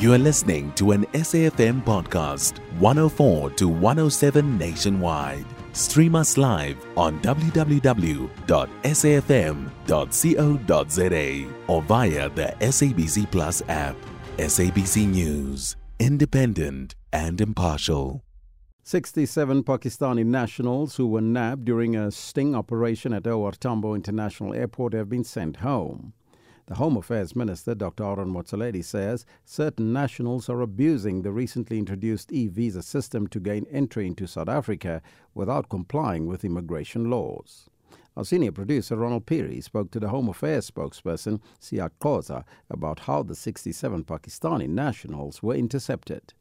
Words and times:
You 0.00 0.12
are 0.12 0.18
listening 0.18 0.72
to 0.72 0.90
an 0.90 1.04
SAFM 1.12 1.84
podcast, 1.84 2.58
104 2.80 3.50
to 3.50 3.68
107 3.68 4.58
nationwide. 4.58 5.46
Stream 5.72 6.16
us 6.16 6.36
live 6.36 6.76
on 6.96 7.20
www.safm.co.za 7.20 7.74
or 11.68 11.82
via 11.82 12.28
the 12.30 12.54
SABC 12.60 13.30
Plus 13.30 13.62
app. 13.68 13.96
SABC 14.38 15.06
News, 15.08 15.76
independent 16.00 16.96
and 17.12 17.40
impartial. 17.40 18.24
67 18.82 19.62
Pakistani 19.62 20.26
nationals 20.26 20.96
who 20.96 21.06
were 21.06 21.20
nabbed 21.20 21.64
during 21.64 21.94
a 21.94 22.10
sting 22.10 22.56
operation 22.56 23.12
at 23.12 23.28
OR 23.28 23.52
Tambo 23.52 23.94
International 23.94 24.52
Airport 24.52 24.92
have 24.92 25.08
been 25.08 25.22
sent 25.24 25.58
home. 25.58 26.14
The 26.66 26.76
Home 26.76 26.96
Affairs 26.96 27.36
Minister, 27.36 27.74
Dr. 27.74 28.04
Aaron 28.04 28.32
Motsoaledi, 28.32 28.82
says 28.82 29.26
certain 29.44 29.92
nationals 29.92 30.48
are 30.48 30.62
abusing 30.62 31.20
the 31.20 31.30
recently 31.30 31.78
introduced 31.78 32.32
e 32.32 32.48
visa 32.48 32.80
system 32.80 33.26
to 33.26 33.38
gain 33.38 33.66
entry 33.70 34.06
into 34.06 34.26
South 34.26 34.48
Africa 34.48 35.02
without 35.34 35.68
complying 35.68 36.26
with 36.26 36.42
immigration 36.42 37.10
laws. 37.10 37.68
Our 38.16 38.24
senior 38.24 38.50
producer, 38.50 38.96
Ronald 38.96 39.26
Phiri, 39.26 39.62
spoke 39.62 39.90
to 39.90 40.00
the 40.00 40.08
Home 40.08 40.30
Affairs 40.30 40.70
spokesperson, 40.70 41.42
Siya 41.60 41.90
Qoza, 42.00 42.44
about 42.70 43.00
how 43.00 43.22
the 43.22 43.34
67 43.34 44.04
Pakistani 44.04 44.66
nationals 44.66 45.42
were 45.42 45.56
intercepted. 45.56 46.32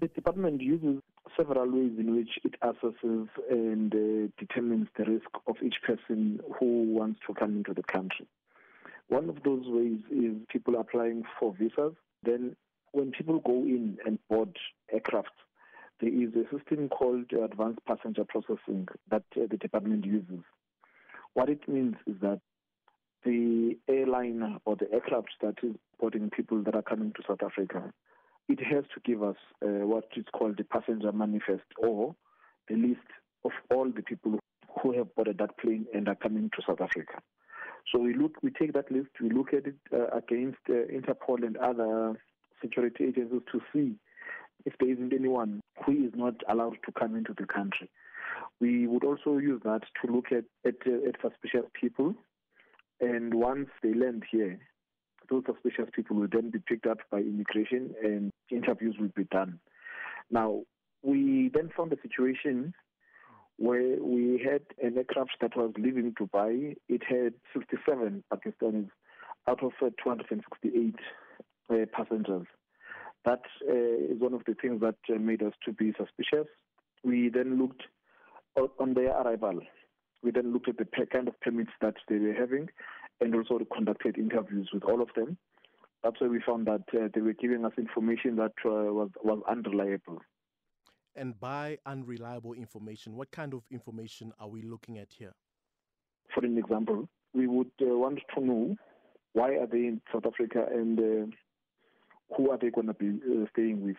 The 0.00 0.08
department 0.08 0.62
uses 0.62 1.02
several 1.36 1.70
ways 1.70 1.92
in 1.98 2.16
which 2.16 2.38
it 2.44 2.54
assesses 2.62 3.28
and 3.50 3.94
uh, 3.94 4.32
determines 4.38 4.88
the 4.96 5.04
risk 5.04 5.28
of 5.46 5.56
each 5.62 5.82
person 5.86 6.40
who 6.58 6.84
wants 6.94 7.20
to 7.26 7.34
come 7.34 7.58
into 7.58 7.74
the 7.74 7.82
country. 7.82 8.26
One 9.08 9.28
of 9.28 9.42
those 9.42 9.64
ways 9.66 10.00
is 10.10 10.36
people 10.48 10.76
applying 10.76 11.24
for 11.38 11.54
visas. 11.58 11.94
Then, 12.22 12.56
when 12.92 13.10
people 13.12 13.40
go 13.40 13.58
in 13.62 13.98
and 14.06 14.18
board 14.28 14.56
aircraft, 14.92 15.32
there 16.00 16.10
is 16.10 16.30
a 16.34 16.56
system 16.56 16.88
called 16.88 17.32
advanced 17.32 17.80
passenger 17.86 18.24
processing 18.24 18.88
that 19.10 19.24
uh, 19.36 19.46
the 19.50 19.56
department 19.56 20.04
uses. 20.04 20.40
What 21.34 21.48
it 21.48 21.68
means 21.68 21.96
is 22.06 22.16
that 22.20 22.40
the 23.24 23.76
airline 23.88 24.58
or 24.64 24.76
the 24.76 24.90
aircraft 24.92 25.30
that 25.40 25.56
is 25.62 25.74
boarding 25.98 26.30
people 26.30 26.62
that 26.62 26.74
are 26.74 26.82
coming 26.82 27.12
to 27.12 27.22
South 27.26 27.42
Africa, 27.42 27.92
it 28.48 28.60
has 28.62 28.84
to 28.94 29.00
give 29.04 29.22
us 29.22 29.36
uh, 29.62 29.86
what 29.86 30.08
is 30.16 30.24
called 30.32 30.56
the 30.58 30.64
passenger 30.64 31.12
manifest 31.12 31.64
or 31.78 32.14
the 32.68 32.76
list 32.76 33.06
of 33.44 33.52
all 33.70 33.90
the 33.90 34.02
people 34.02 34.38
who 34.82 34.92
have 34.92 35.14
boarded 35.14 35.38
that 35.38 35.56
plane 35.58 35.86
and 35.94 36.08
are 36.08 36.14
coming 36.14 36.50
to 36.54 36.62
South 36.66 36.80
Africa. 36.80 37.20
So 37.92 37.98
we 37.98 38.14
look, 38.14 38.32
we 38.42 38.50
take 38.50 38.72
that 38.72 38.90
list, 38.90 39.10
we 39.20 39.30
look 39.30 39.52
at 39.52 39.66
it 39.66 39.76
uh, 39.92 40.06
against 40.16 40.58
uh, 40.68 40.86
Interpol 40.92 41.44
and 41.44 41.56
other 41.56 42.18
security 42.60 43.04
agencies 43.04 43.42
to 43.52 43.60
see 43.72 43.96
if 44.64 44.72
there 44.80 44.90
isn't 44.90 45.12
anyone 45.12 45.60
who 45.84 45.92
is 45.92 46.12
not 46.14 46.34
allowed 46.48 46.78
to 46.86 46.92
come 46.98 47.14
into 47.14 47.34
the 47.36 47.46
country. 47.46 47.90
We 48.60 48.86
would 48.86 49.04
also 49.04 49.38
use 49.38 49.60
that 49.64 49.82
to 50.02 50.12
look 50.12 50.26
at 50.32 50.44
at, 50.66 50.76
uh, 50.86 51.08
at 51.08 51.20
suspicious 51.20 51.68
people, 51.78 52.14
and 53.00 53.34
once 53.34 53.68
they 53.82 53.92
land 53.92 54.24
here, 54.30 54.58
those 55.30 55.44
suspicious 55.46 55.90
people 55.94 56.16
will 56.16 56.28
then 56.30 56.50
be 56.50 56.58
picked 56.58 56.86
up 56.86 56.98
by 57.10 57.18
immigration 57.18 57.94
and 58.02 58.30
interviews 58.50 58.96
will 58.98 59.12
be 59.14 59.24
done. 59.24 59.60
Now, 60.30 60.62
we 61.02 61.50
then 61.52 61.70
found 61.76 61.92
a 61.92 62.00
situation 62.00 62.72
where 63.58 64.02
we 64.02 64.42
had 64.44 64.62
an 64.82 64.96
aircraft 64.96 65.36
that 65.40 65.56
was 65.56 65.72
leaving 65.78 66.12
Dubai. 66.12 66.76
It 66.88 67.02
had 67.08 67.34
67 67.52 68.24
Pakistanis 68.32 68.88
out 69.48 69.62
of 69.62 69.72
uh, 69.82 69.90
268 70.02 70.94
uh, 71.70 71.74
passengers. 71.92 72.46
That 73.24 73.42
uh, 73.68 74.12
is 74.14 74.20
one 74.20 74.34
of 74.34 74.42
the 74.46 74.54
things 74.54 74.80
that 74.80 74.96
uh, 75.08 75.18
made 75.18 75.42
us 75.42 75.52
to 75.64 75.72
be 75.72 75.92
suspicious. 75.96 76.46
We 77.02 77.28
then 77.28 77.58
looked 77.58 77.82
on 78.78 78.94
their 78.94 79.10
arrival. 79.10 79.60
We 80.22 80.30
then 80.30 80.52
looked 80.52 80.68
at 80.68 80.78
the 80.78 80.86
kind 81.12 81.28
of 81.28 81.38
permits 81.40 81.72
that 81.80 81.94
they 82.08 82.16
were 82.16 82.34
having 82.34 82.68
and 83.20 83.34
also 83.34 83.60
conducted 83.74 84.18
interviews 84.18 84.70
with 84.72 84.84
all 84.84 85.00
of 85.02 85.08
them. 85.14 85.36
That's 86.02 86.20
why 86.20 86.28
we 86.28 86.40
found 86.46 86.66
that 86.66 86.82
uh, 86.92 87.08
they 87.14 87.20
were 87.20 87.32
giving 87.32 87.64
us 87.64 87.72
information 87.78 88.36
that 88.36 88.52
uh, 88.64 88.92
was, 88.92 89.10
was 89.22 89.42
unreliable. 89.48 90.20
And 91.16 91.38
by 91.38 91.78
unreliable 91.86 92.54
information, 92.54 93.14
what 93.14 93.30
kind 93.30 93.54
of 93.54 93.62
information 93.70 94.32
are 94.40 94.48
we 94.48 94.62
looking 94.62 94.98
at 94.98 95.08
here? 95.12 95.34
For 96.34 96.44
an 96.44 96.58
example, 96.58 97.08
we 97.32 97.46
would 97.46 97.70
uh, 97.80 97.86
want 97.86 98.20
to 98.34 98.44
know 98.44 98.76
why 99.32 99.50
are 99.56 99.66
they 99.66 99.78
in 99.78 100.00
South 100.12 100.26
Africa 100.26 100.66
and 100.72 100.98
uh, 100.98 101.36
who 102.36 102.50
are 102.50 102.58
they 102.58 102.70
going 102.70 102.86
to 102.88 102.94
be 102.94 103.10
uh, 103.10 103.46
staying 103.52 103.84
with. 103.84 103.96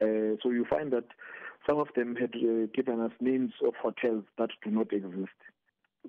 Uh, 0.00 0.36
so 0.42 0.50
you 0.50 0.64
find 0.68 0.92
that 0.92 1.04
some 1.68 1.78
of 1.78 1.88
them 1.94 2.16
had 2.16 2.34
uh, 2.34 2.66
given 2.74 3.00
us 3.00 3.12
names 3.20 3.52
of 3.64 3.74
hotels 3.80 4.24
that 4.38 4.50
do 4.64 4.70
not 4.70 4.92
exist. 4.92 5.30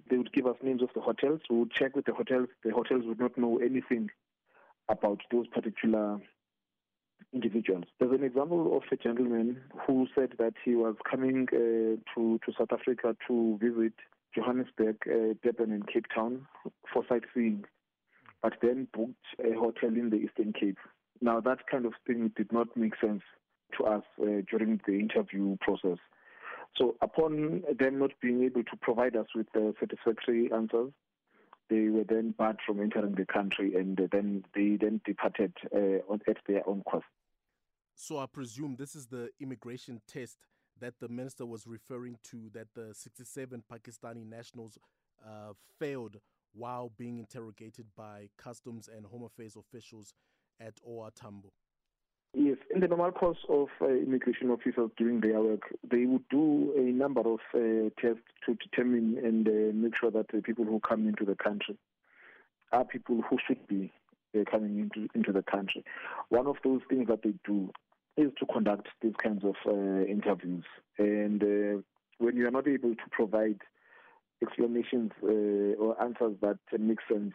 They 0.09 0.17
would 0.17 0.33
give 0.33 0.47
us 0.47 0.55
names 0.63 0.81
of 0.81 0.89
the 0.95 1.01
hotels. 1.01 1.41
We 1.49 1.59
would 1.59 1.71
check 1.71 1.95
with 1.95 2.05
the 2.05 2.13
hotels. 2.13 2.47
The 2.63 2.71
hotels 2.71 3.03
would 3.05 3.19
not 3.19 3.37
know 3.37 3.57
anything 3.57 4.09
about 4.89 5.21
those 5.31 5.47
particular 5.47 6.19
individuals. 7.33 7.85
There's 7.99 8.11
an 8.11 8.23
example 8.23 8.77
of 8.77 8.83
a 8.91 8.95
gentleman 8.95 9.61
who 9.85 10.07
said 10.15 10.33
that 10.39 10.53
he 10.63 10.75
was 10.75 10.95
coming 11.09 11.47
uh, 11.51 12.01
to, 12.15 12.39
to 12.45 12.53
South 12.57 12.71
Africa 12.71 13.15
to 13.27 13.59
visit 13.61 13.93
Johannesburg, 14.35 14.97
uh, 15.07 15.33
Durban, 15.43 15.71
and 15.71 15.87
Cape 15.87 16.05
Town 16.13 16.47
for 16.91 17.03
sightseeing, 17.07 17.65
but 18.41 18.53
then 18.61 18.87
booked 18.93 19.25
a 19.39 19.53
hotel 19.53 19.89
in 19.89 20.09
the 20.09 20.17
Eastern 20.17 20.53
Cape. 20.53 20.77
Now, 21.21 21.39
that 21.39 21.67
kind 21.69 21.85
of 21.85 21.93
thing 22.05 22.31
did 22.35 22.51
not 22.51 22.75
make 22.75 22.93
sense 22.99 23.21
to 23.77 23.85
us 23.85 24.03
uh, 24.21 24.41
during 24.49 24.81
the 24.85 24.93
interview 24.93 25.57
process. 25.61 25.97
So, 26.75 26.95
upon 27.01 27.63
them 27.77 27.99
not 27.99 28.11
being 28.21 28.43
able 28.43 28.63
to 28.63 28.77
provide 28.81 29.15
us 29.15 29.27
with 29.35 29.47
uh, 29.55 29.71
satisfactory 29.79 30.51
answers, 30.51 30.91
they 31.69 31.89
were 31.89 32.03
then 32.03 32.33
barred 32.37 32.57
from 32.65 32.81
entering 32.81 33.15
the 33.15 33.25
country, 33.25 33.75
and 33.75 33.97
then 34.11 34.43
they 34.53 34.77
then 34.79 34.99
departed 35.05 35.53
uh, 35.73 36.13
at 36.27 36.37
their 36.47 36.67
own 36.67 36.83
cost. 36.89 37.05
So 37.95 38.19
I 38.19 38.25
presume 38.25 38.75
this 38.75 38.95
is 38.95 39.07
the 39.07 39.29
immigration 39.39 40.01
test 40.07 40.37
that 40.79 40.99
the 40.99 41.07
minister 41.07 41.45
was 41.45 41.67
referring 41.67 42.17
to 42.31 42.49
that 42.53 42.67
the 42.73 42.93
67 42.93 43.63
Pakistani 43.71 44.25
nationals 44.25 44.77
uh, 45.25 45.53
failed 45.79 46.17
while 46.53 46.91
being 46.97 47.17
interrogated 47.17 47.85
by 47.95 48.29
customs 48.37 48.89
and 48.93 49.05
home 49.05 49.23
affairs 49.23 49.55
officials 49.55 50.13
at 50.59 50.73
OR 50.83 51.09
Tambo. 51.11 51.51
Yes, 52.35 52.57
in 52.73 52.81
the 52.81 52.87
normal 52.87 53.11
course 53.11 53.37
of 53.47 53.67
uh, 53.79 53.89
immigration 53.89 54.49
officers 54.49 54.89
doing 54.97 55.21
their 55.21 55.39
work, 55.39 55.61
they 55.89 56.05
would 56.05 56.27
do 56.29 56.73
a 56.75 56.91
number 56.91 57.21
of 57.21 57.39
uh, 57.53 57.89
tests 58.01 58.23
to 58.45 58.55
determine 58.55 59.19
and 59.23 59.47
uh, 59.47 59.71
make 59.73 59.93
sure 59.99 60.09
that 60.09 60.27
the 60.33 60.41
people 60.41 60.65
who 60.65 60.79
come 60.79 61.07
into 61.07 61.25
the 61.25 61.35
country 61.35 61.77
are 62.71 62.85
people 62.85 63.21
who 63.29 63.37
should 63.47 63.67
be 63.67 63.91
uh, 64.35 64.43
coming 64.49 64.79
into 64.79 65.07
into 65.15 65.31
the 65.31 65.43
country. 65.43 65.83
One 66.29 66.47
of 66.47 66.57
those 66.63 66.81
things 66.89 67.07
that 67.07 67.23
they 67.23 67.33
do 67.45 67.71
is 68.17 68.31
to 68.39 68.45
conduct 68.45 68.87
these 69.01 69.15
kinds 69.21 69.43
of 69.43 69.55
uh, 69.65 70.05
interviews, 70.05 70.65
and 70.97 71.41
uh, 71.41 71.81
when 72.19 72.37
you 72.37 72.47
are 72.47 72.51
not 72.51 72.67
able 72.67 72.95
to 72.95 73.03
provide 73.11 73.59
explanations 74.41 75.11
or 75.21 75.95
answers 76.01 76.35
that 76.41 76.57
make 76.77 76.99
sense, 77.09 77.33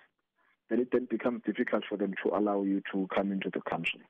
then 0.69 0.81
it 0.81 0.88
then 0.92 1.06
becomes 1.10 1.42
difficult 1.44 1.82
for 1.88 1.97
them 1.97 2.12
to 2.22 2.37
allow 2.37 2.62
you 2.62 2.82
to 2.92 3.08
come 3.14 3.32
into 3.32 3.50
the 3.50 3.60
country. 3.69 4.03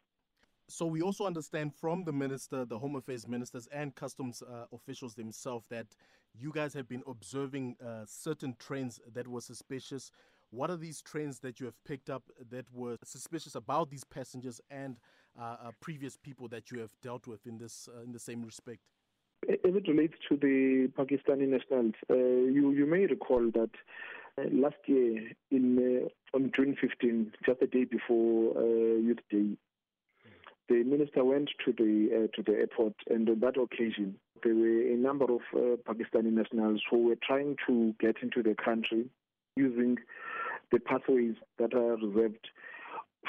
So 0.71 0.85
we 0.85 1.01
also 1.01 1.25
understand 1.25 1.75
from 1.75 2.05
the 2.05 2.13
minister, 2.13 2.67
the 2.67 2.79
Home 2.79 2.97
Affairs 2.97 3.27
ministers, 3.27 3.69
and 3.73 3.95
customs 3.95 4.43
uh, 4.43 4.65
officials 4.71 5.15
themselves 5.15 5.67
that 5.71 5.87
you 6.35 6.53
guys 6.53 6.75
have 6.75 6.87
been 6.87 7.03
observing 7.07 7.77
uh, 7.85 8.05
certain 8.07 8.55
trends 8.59 9.01
that 9.15 9.27
were 9.27 9.41
suspicious. 9.41 10.11
What 10.51 10.71
are 10.71 10.77
these 10.77 11.03
trends 11.03 11.41
that 11.41 11.61
you 11.61 11.67
have 11.67 11.83
picked 11.85 12.09
up 12.09 12.23
that 12.51 12.67
were 12.73 12.97
suspicious 13.05 13.55
about 13.55 13.91
these 13.91 14.05
passengers 14.05 14.61
and 14.71 14.97
uh, 15.39 15.43
uh 15.43 15.71
previous 15.81 16.17
people 16.17 16.49
that 16.49 16.71
you 16.71 16.81
have 16.81 16.91
dealt 17.03 17.27
with 17.27 17.47
in 17.47 17.59
this 17.59 17.89
uh, 17.95 18.03
in 18.03 18.13
the 18.13 18.19
same 18.19 18.43
respect? 18.43 18.81
As 19.49 19.75
it 19.75 19.87
relates 19.87 20.15
to 20.29 20.37
the 20.37 20.91
Pakistani 20.99 21.47
nationals, 21.47 21.95
uh, 22.11 22.15
you 22.15 22.73
you 22.73 22.87
may 22.87 23.07
recall 23.07 23.51
that 23.53 23.71
last 24.53 24.77
year 24.87 25.31
in 25.51 26.09
on 26.35 26.51
June 26.57 26.77
15, 26.81 27.33
just 27.45 27.61
the 27.61 27.67
day 27.67 27.85
before 27.85 28.55
Youth 28.99 29.21
Day 29.31 29.57
the 30.69 30.85
minister 30.85 31.25
went 31.25 31.51
to 31.65 31.73
the 31.73 32.09
uh, 32.15 32.37
to 32.37 32.43
the 32.43 32.59
airport, 32.59 32.95
and 33.09 33.29
on 33.29 33.41
that 33.41 33.57
occasion, 33.57 34.17
there 34.43 34.55
were 34.55 34.93
a 34.93 34.97
number 34.97 35.25
of 35.25 35.41
uh, 35.55 35.77
Pakistani 35.89 36.31
nationals 36.31 36.83
who 36.91 37.05
were 37.05 37.17
trying 37.27 37.57
to 37.67 37.95
get 38.01 38.17
into 38.23 38.43
the 38.43 38.55
country 38.55 39.07
using 39.57 39.97
the 40.71 40.79
pathways 40.79 41.35
that 41.59 41.75
are 41.75 41.97
reserved 41.97 42.49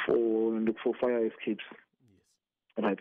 for 0.05 0.59
for 0.83 0.93
fire 0.99 1.25
escapes. 1.25 1.63
Yes. 2.77 2.83
Right. 2.83 2.99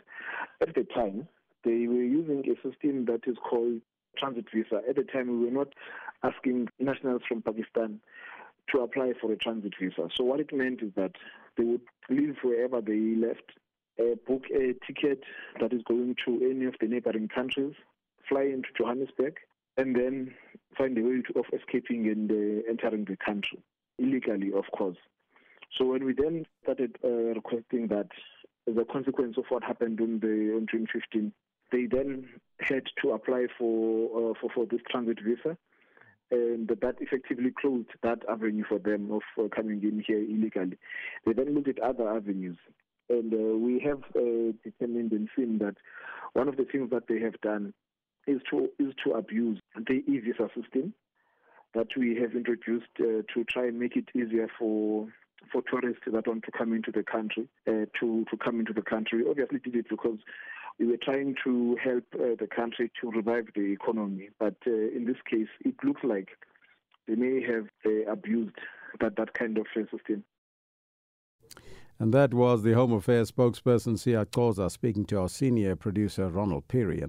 At 0.61 0.75
the 0.75 0.85
time, 0.85 1.29
they 1.65 1.87
were 1.87 2.03
using 2.03 2.45
a 2.47 2.55
system 2.69 3.05
that 3.07 3.21
is 3.27 3.37
called 3.49 3.81
transit 4.17 4.47
visa. 4.53 4.81
At 4.89 4.97
the 4.97 5.05
time, 5.05 5.29
we 5.29 5.47
were 5.47 5.51
not 5.51 5.69
asking 6.23 6.69
nationals 6.79 7.23
from 7.29 7.43
Pakistan 7.43 8.01
to 8.71 8.81
apply 8.81 9.13
for 9.21 9.33
a 9.33 9.37
transit 9.37 9.75
visa. 9.81 10.09
So 10.15 10.25
what 10.25 10.41
it 10.41 10.53
meant 10.53 10.83
is 10.83 10.93
that 10.97 11.13
they 11.57 11.65
would 11.65 11.83
leave 12.11 12.37
wherever 12.43 12.81
they 12.81 13.15
left 13.17 13.53
uh, 13.99 14.15
book 14.27 14.45
a 14.55 14.75
ticket 14.87 15.25
that 15.61 15.73
is 15.73 15.83
going 15.89 16.17
to 16.25 16.37
any 16.37 16.67
of 16.67 16.75
the 16.81 16.87
neighboring 16.87 17.29
countries, 17.29 17.75
fly 18.29 18.43
into 18.43 18.69
Johannesburg, 18.77 19.37
and 19.77 19.97
then 19.97 20.35
find 20.77 20.97
a 20.99 21.03
way 21.03 21.23
of 21.35 21.45
escaping 21.53 22.07
and 22.07 22.31
uh, 22.31 22.63
entering 22.69 23.05
the 23.05 23.17
country 23.17 23.61
illegally, 23.99 24.53
of 24.53 24.65
course. 24.77 24.97
So 25.77 25.85
when 25.87 26.05
we 26.05 26.15
then 26.15 26.47
started 26.63 26.97
uh, 27.05 27.09
requesting 27.09 27.89
that 27.89 28.09
as 28.69 28.77
a 28.77 28.85
consequence 28.85 29.37
of 29.37 29.45
what 29.49 29.63
happened 29.63 30.01
on 30.01 30.21
the 30.21 30.55
on 30.57 30.67
June 30.71 30.87
15, 30.93 31.33
they 31.71 31.87
then 31.87 32.29
had 32.61 32.85
to 33.03 33.11
apply 33.11 33.47
for 33.59 34.31
uh, 34.31 34.35
for 34.41 34.51
for 34.55 34.67
this 34.67 34.81
transit 34.91 35.19
visa, 35.23 35.57
and 36.31 36.69
that 36.69 36.97
effectively 37.01 37.53
closed 37.61 37.89
that 38.03 38.23
avenue 38.29 38.65
for 38.69 38.79
them 38.79 39.11
of 39.11 39.23
uh, 39.39 39.49
coming 39.55 39.83
in 39.83 40.03
here 40.07 40.19
illegally. 40.23 40.79
They 41.27 41.33
then 41.33 41.55
looked 41.55 41.69
at 41.69 41.79
other 41.81 42.09
avenues, 42.09 42.57
and 43.09 43.33
uh, 43.33 43.57
we 43.59 43.81
have 43.81 44.03
uh, 44.17 44.53
determined 44.65 45.13
and 45.13 45.29
seen 45.37 45.59
that 45.59 45.77
one 46.33 46.49
of 46.49 46.57
the 46.57 46.65
things 46.65 46.91
that 46.91 47.09
they 47.09 47.21
have 47.21 47.41
done 47.43 47.75
is 48.27 48.41
to 48.51 48.69
is 48.79 48.93
to 49.05 49.13
abuse 49.13 49.61
the 49.77 50.03
e-visa 50.07 50.49
system 50.55 50.95
that 51.75 51.89
we 51.97 52.17
have 52.17 52.33
introduced 52.35 52.87
uh, 53.01 53.23
to 53.35 53.45
try 53.49 53.67
and 53.67 53.79
make 53.79 53.97
it 53.97 54.09
easier 54.15 54.49
for 54.59 55.09
for 55.53 55.63
tourists 55.71 56.03
that 56.07 56.27
want 56.27 56.45
to 56.45 56.51
come 56.51 56.73
into 56.73 56.91
the 56.91 57.03
country 57.03 57.49
uh, 57.67 57.87
to 57.99 58.25
to 58.31 58.37
come 58.43 58.61
into 58.61 58.73
the 58.73 58.83
country. 58.83 59.25
Obviously 59.29 59.59
did 59.59 59.77
it 59.77 59.89
because 59.89 60.19
we 60.79 60.87
were 60.87 60.99
trying 61.03 61.35
to 61.45 61.77
help 61.83 62.05
uh, 62.15 62.37
the 62.39 62.47
country 62.47 62.91
to 63.01 63.11
revive 63.11 63.47
the 63.55 63.73
economy. 63.73 64.31
But 64.39 64.57
uh, 64.67 64.71
in 64.71 65.05
this 65.07 65.17
case, 65.29 65.49
it 65.65 65.75
looks 65.83 66.03
like 66.05 66.29
they 67.07 67.15
may 67.15 67.43
have 67.43 67.67
uh, 67.85 68.11
abused 68.11 68.57
that 69.01 69.17
that 69.17 69.35
kind 69.35 69.59
of 69.59 69.67
system. 69.75 70.25
And 72.01 72.15
that 72.15 72.33
was 72.33 72.63
the 72.63 72.75
Home 72.75 72.93
Affairs 72.93 73.33
spokesperson 73.33 73.95
Siya 73.95 74.27
Qoza 74.27 74.71
speaking 74.71 75.05
to 75.07 75.21
our 75.21 75.29
senior 75.29 75.75
producer 75.75 76.29
Ronald 76.29 76.69
Phiri. 76.69 77.09